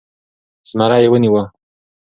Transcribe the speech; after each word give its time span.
زمری 0.69 0.97
يې 1.03 1.09
و 1.11 1.15
نيوی. 1.21 1.43